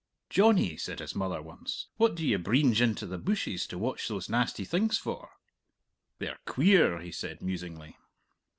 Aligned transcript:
"Johnny," 0.31 0.77
said 0.77 0.97
his 0.97 1.13
mother 1.13 1.43
once, 1.43 1.85
"what 1.97 2.15
do 2.15 2.25
you 2.25 2.39
breenge 2.39 2.81
into 2.81 3.05
the 3.05 3.19
bushes 3.19 3.67
to 3.67 3.77
watch 3.77 4.07
those 4.07 4.29
nasty 4.29 4.65
things 4.65 4.97
for?" 4.97 5.33
"They're 6.17 6.39
queer," 6.47 6.99
he 7.01 7.11
said 7.11 7.39
musingly. 7.39 7.97